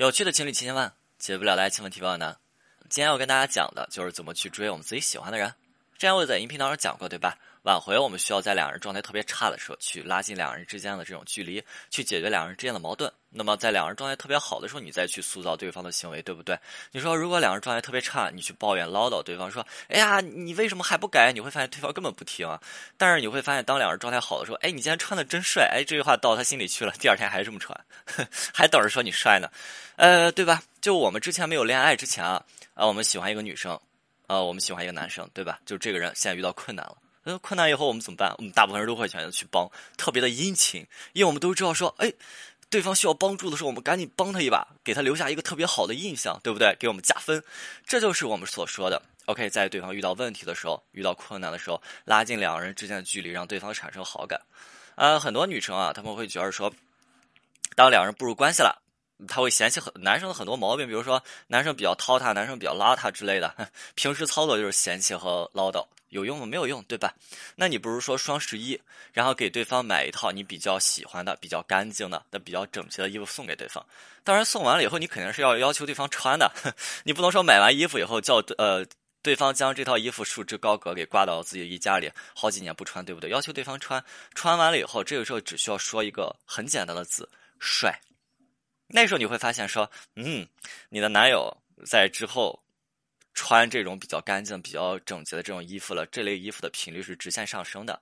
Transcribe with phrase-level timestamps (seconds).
[0.00, 2.34] 有趣的情侣千千万，解不了的爱情问题朋友们。
[2.88, 5.46] 今天要跟大家讲的就是怎么去追我们自己喜欢的人。
[5.92, 7.36] 之前我在音频当中讲过，对吧？
[7.64, 13.12] 挽回我们需要在两人状态特别差的时候，去拉近两人之间的这种距离，去解决两人之间的矛盾。
[13.32, 16.58] 那么在两人状态特别好的时候，你再去塑造对方的行为，对不对？
[16.90, 22.46] 你说如果两人状态特别差，你去抱怨唠叨对方说：“哎呀，你为什么还不改？”你会发现对方根本不听。
[22.48, 22.60] 啊
[22.96, 27.78] 但是你会发现，当两人状态好的时候，哎，你今天穿的真帅，哎，这句话到他心里去了，第二天还这么穿，
[28.52, 29.48] 还等着说你帅呢，
[29.96, 30.62] 呃，对吧？
[30.80, 33.78] 就我们之前没有恋爱之前啊，啊，我们喜欢一个女生，
[34.26, 35.60] 啊，我们喜欢一个男生，对吧？
[35.64, 36.96] 就这个人现在遇到困难了。
[37.22, 38.34] 那，困难以后我们怎么办？
[38.38, 42.10] 我们大部分人都会选择去帮，特别的殷勤，因为我们都知道说，哎，
[42.70, 46.74] 对方需要帮助的时候，我们赶紧帮他一把，给他留下一个特别好的印象，对不对？
[46.78, 47.42] 给我们加分，
[47.84, 49.02] 这就是我们所说的。
[49.26, 54.40] OK，在对方遇到问题的时候，遇到困难的时候，拉近两个人之间的距离，让对方产生好感。
[54.94, 56.72] 呃，很多女生啊，她们会觉得说，
[57.74, 58.80] 当两人步入关系了。
[59.26, 63.70] 他会嫌弃很男生的很多毛病，比如说男生比较滔他，男生比较邋遢之类的。
[63.94, 66.46] 平时操作就是嫌弃和唠叨，有用吗？
[66.46, 67.14] 没有用，对吧？
[67.56, 68.80] 那你不如说双十一，
[69.12, 73.84] 然后给对方买一套你比较喜欢的、比较干净的、那比较整齐的衣服送给对方。
[74.24, 76.52] 当然，送完了以后，你肯定是要要求对方穿的，
[77.04, 78.84] 你不能说买完衣服以后叫呃
[79.22, 83.28] 对方将这套衣服束之高阁，给挂到自己衣架里，好几年不穿，对不对？
[83.30, 84.02] 要求对方穿，
[84.34, 88.00] 穿完了以后，这个时候只需要说一个很简单的字：帅。
[88.92, 90.46] 那时候你会发现说，嗯，
[90.88, 92.62] 你的男友在之后
[93.34, 98.00] 穿这种比较干净、比较整洁的这种衣服了，这类衣服的频率是直线上升的。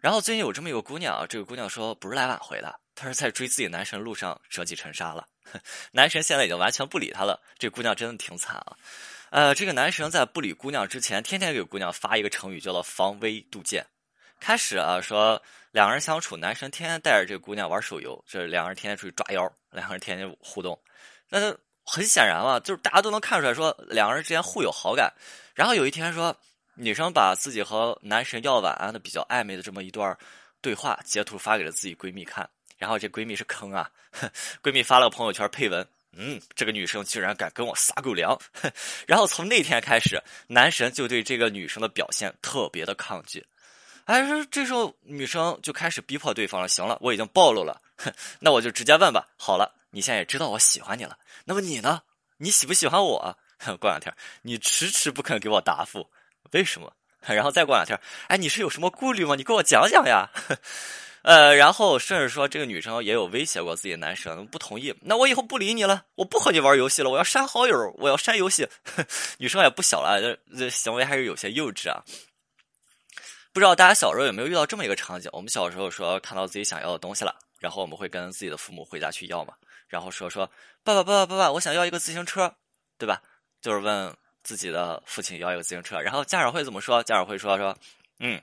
[0.00, 5.26] 然后最近有这么一个姑娘，这个姑娘说不是来挽回的，她是在追自己男神路上折戟沉沙了。
[5.92, 8.76] 男神现在已经完全不理她了，这姑娘真的挺惨啊。
[9.30, 13.86] 呃，这个男神在不理姑娘之前，天天给姑娘发一个成语，叫做防微杜渐。
[14.40, 20.76] 开始啊，说两个人相处，男生天天带着这个姑娘玩手游，这两个人天天出去抓妖，两个人天天互动，
[21.28, 25.12] 那很显然嘛，就是大家都能看出来说两个人之间互有好感。
[25.54, 26.34] 然后有一天说，
[26.74, 30.16] 女生把自己和男神要晚安的比较暧昧的这么一段
[30.60, 32.48] 对话截图发给了自己闺蜜看，
[32.78, 33.90] 然后这闺蜜是坑啊，
[34.62, 38.38] 闺蜜发了个朋友圈配文，嗯，这个女生居然敢跟我撒狗粮，
[39.06, 43.44] 然后从那天开始，男神就对这个女生的表现特别的抗拒。
[44.10, 46.68] 还是这时候女生就开始逼迫对方了。
[46.68, 47.80] 行了，我已经暴露了，
[48.38, 49.26] 那我就直接问吧。
[49.36, 52.02] 好了，你现在也知道我喜欢你了，那么你呢？
[52.38, 53.36] 你喜不喜欢我？
[53.78, 56.08] 过两天你迟迟不肯给我答复，
[56.52, 56.90] 为什么？
[57.26, 59.34] 然后再过两天，哎，你是有什么顾虑吗？
[59.36, 60.30] 你跟我讲讲呀。
[61.22, 68.66] 呃，然后甚至说这个女生也有威胁过自己的男生，不同意，那我以后不理你了，我不和你玩游戏了，我要删好友，我要删游戏。
[69.36, 72.02] 女生也不小了，这这行为还是有些幼稚啊。
[73.52, 75.28] 不知道大家小时候有没有遇到这么一个场景？
[75.32, 79.54] 我们小时候说看到自己想要的东西了，然后我们会跟自己的父母回家去要嘛，
[79.88, 80.48] 然后说说
[80.84, 82.54] 爸爸爸爸爸爸，我想要一个自行车，
[82.96, 83.20] 对吧？
[83.60, 87.02] 就是问自己的父亲要一个自行车，然后家长会怎么说？
[87.02, 87.76] 家长会说说，
[88.20, 88.40] 嗯，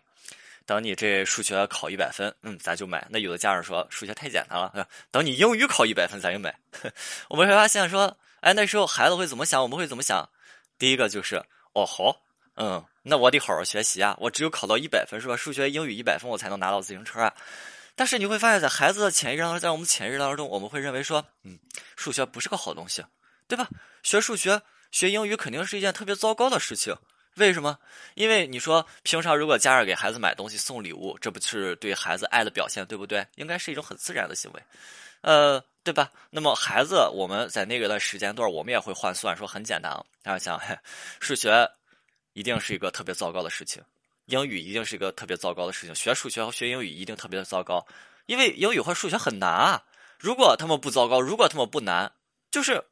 [0.66, 3.08] 等你这数学考一百分，嗯，咱就买。
[3.10, 6.54] 那有的家长说数学太简单了，等你英语考一百分咱就买。
[7.30, 9.64] 我们会发现说，哎，那时候孩子会怎么想？
[9.64, 10.30] 我们会怎么想？
[10.78, 11.42] 第一个就是，
[11.72, 12.22] 哦好。
[12.60, 14.14] 嗯，那我得好好学习啊！
[14.20, 15.38] 我只有考到一百分是吧？
[15.38, 17.34] 数学、英语一百分，我才能拿到自行车啊！
[17.96, 21.58] 但是你会发现在孩子的潜意识当中，在我们潜意识当中，我们会认为说，嗯，
[21.96, 23.02] 数学不是个好东西，
[23.48, 23.70] 对吧？
[24.04, 26.94] 学数学、学英语肯定是一件特别糟糕的事情。
[27.36, 27.80] 为什么？
[28.16, 33.26] 因为你说平常如果家长给孩子买东西送礼物，这不是对孩子爱的表现，对不对？
[33.36, 34.62] 应该是一种很自然的行为，
[35.22, 36.12] 呃，对吧？
[36.30, 40.62] 那么孩子，我们在那个的时间段，我们也会换算，说很简单啊，大家想，
[41.22, 41.70] 数学。
[42.38, 43.82] 一定是一个特别糟糕的事情，
[44.26, 45.96] 英语一定是一个特别糟糕的事情。
[45.96, 47.84] 学数学和学英语一定特别的糟糕，
[48.28, 49.86] 因为英语和数学很难啊。
[50.20, 52.12] 如果他们不糟糕，如果他们不难，
[52.52, 52.84] 就是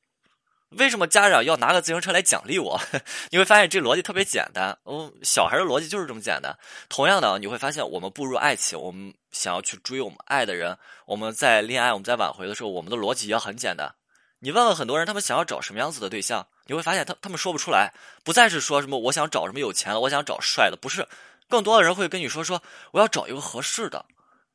[0.69, 2.81] 为什么家长要拿个自行车来奖励我？
[3.29, 4.75] 你会发现这逻辑特别简单。
[4.81, 6.57] 哦，小孩的逻辑就是这么简单。
[6.89, 10.75] 同样的，你会发现我们步入爱情，我们想要去追我们爱的人，
[11.05, 13.93] 我们在恋爱，我们在挽回的时候，我们的逻辑也很简单。
[14.39, 16.45] 你问问很多人，他们想要找什么样子的对象？
[16.67, 17.93] 你会发现，他他们说不出来，
[18.23, 21.07] 不再是说什么我想找什么有钱的，我想找帅的，不是，
[21.47, 22.61] 更多的人会跟你说说
[22.91, 24.05] 我要找一个合适的，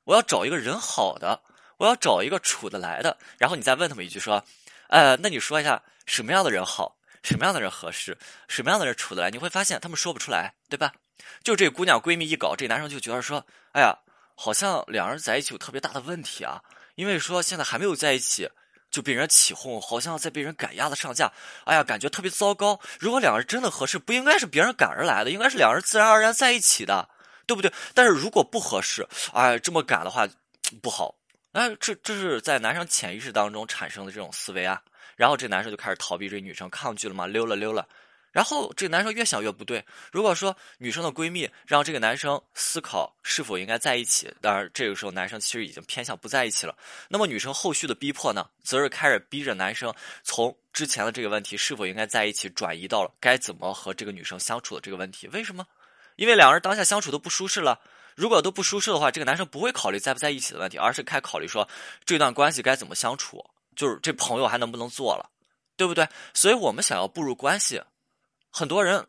[0.05, 1.41] 我要找一个人好的，
[1.79, 3.17] 我要找一个处得来的。
[3.39, 4.45] 然后你再问他们一句说，
[4.89, 8.17] 呃，那你说一下什么样的人好，什么样的人合适，
[8.49, 9.31] 什么样的人处得来？
[9.31, 10.93] 你会发现他们说不出来，对吧？
[11.43, 13.97] 就这姑娘闺蜜一搞，这男生就觉得说，哎呀，
[14.37, 16.63] 好像两人在一起有特别大的问题啊，
[16.97, 18.51] 因为说现在还没有在一起。
[18.91, 21.33] 就被人起哄，好像在被人赶鸭子上架，
[21.65, 22.81] 哎呀，感觉特别糟糕。
[22.99, 27.09] 如果两个人真的合适，不应该是别人赶而来的，应该是两人自然而然在一起的，
[27.47, 27.73] 对不对？
[27.95, 30.29] 但是如果不合适，哎，这么赶的话
[30.83, 31.15] 不好，
[31.53, 34.83] 哎这这是在男生潜意识当中产生的这种思维啊。
[35.17, 37.87] 然后这男生就开始逃避这女生，抗拒了嘛，溜了溜了。
[38.33, 39.85] 然后这个男生越想越不对。
[40.13, 46.77] 如果说女生的闺蜜让这个男生思考是否应该在一起，当然这个时候男生其实已经偏向不在一起了。
[47.09, 49.93] 那么女生后续的逼迫呢，则是开始逼着男生
[50.23, 55.27] 从之前的这个问题是否应该在一起，转移到了该怎么和这个女生相处的这个问题。
[55.29, 55.67] 为什么？
[56.17, 57.81] 因为两人当下相处都不舒适了。
[58.15, 61.67] 如果都不舒适的话，这个男生不会考虑在不在一起的问题，而是开考虑说
[62.05, 63.43] 这段关系该怎么相处，
[63.75, 65.31] 就是这朋友还能不能做了，
[65.77, 66.07] 对不对？
[66.35, 67.81] 所以我们想要步入关系。
[68.51, 69.07] 很多人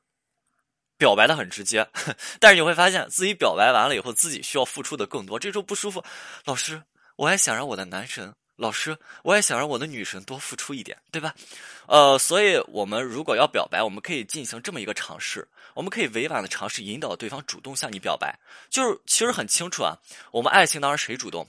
[0.98, 1.88] 表白的很直接，
[2.40, 6.04] 但是你会发现自己表白完了以后，自己需要付出的更多，这时候不舒服。
[6.46, 6.82] 老师，
[7.16, 11.34] 我还想让我的男神，老师，我也想让我的女神多付出一点，对吧？
[11.88, 18.38] 呃，所以我们如果要表白，我们可以进行这么一个尝试，我们可以委婉的尝试引导对方主动向你表白，
[18.70, 19.98] 就是其实很清楚啊，
[20.32, 21.48] 我们爱情当中谁主动，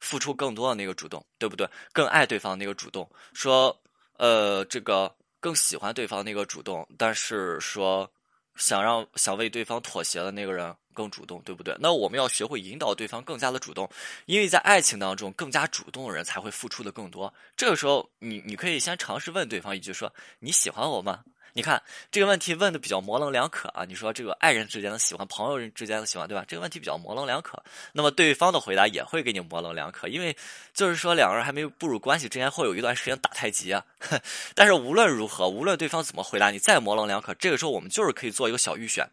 [0.00, 1.68] 付出更多的那个主动，对不对？
[1.92, 3.78] 更爱对方那个主动，说，
[4.16, 5.14] 呃，这个。
[5.46, 8.10] 更喜欢对方那个主动，但是说
[8.56, 11.72] 想让想为对方妥协的那个人更主动，对不对？
[11.78, 13.88] 那我们要学会引导对方更加的主动，
[14.24, 17.32] 因为在爱情当中，更加主动的人才会付出的更多。
[17.56, 21.22] 这个时候，你你可以先尝试问对方一句，说你喜欢我吗？
[21.56, 23.82] 你看这个问题问的比较模棱两可啊！
[23.86, 26.44] 你说这个爱人之间的喜欢，朋友之间的喜欢，对吧？
[26.46, 27.64] 这个问题比较模棱两可。
[27.92, 30.36] 那么对方的回答也会给你模棱两可，因为
[30.74, 33.82] 就是说两个人还没有步入关系之前，会有一段时间打太极啊。
[34.54, 39.08] 但是无论如何，无论对方怎么回答你，再模棱两可，这个时候我们就是可以做一个小预选，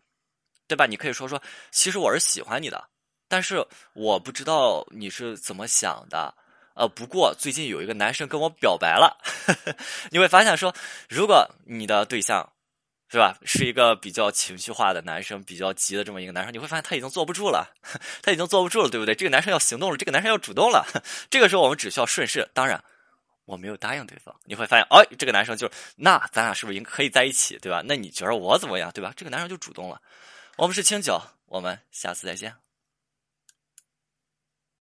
[0.68, 0.86] 对吧？
[0.86, 1.42] 你可以说说，
[1.72, 2.84] 其实我是喜欢你的，
[3.30, 6.36] 但是我不知道你是怎么想的。
[6.76, 9.18] 呃，不过最近有一个男生跟我表白了，
[10.10, 10.74] 你会发现说，
[11.08, 12.52] 如果你的对象，
[13.10, 17.72] 是吧，是一个比较情绪化的男生，比较急的这么一个男生，你会发现他已经坐不住了，
[18.24, 19.14] 他已经坐不住了，对不对？
[19.14, 20.84] 这个男生要行动了，这个男生要主动了，
[21.30, 22.50] 这个时候我们只需要顺势。
[22.56, 22.84] 当然，
[23.46, 27.84] 我没有答应对方，你会发现，哎，这个男生就那咱俩是不是应可以在一起，对吧？
[27.86, 29.14] 那你觉得我怎么样，对吧？
[29.16, 30.02] 这个男生就主动了。
[30.58, 32.63] 我们是清酒，我们下次再见。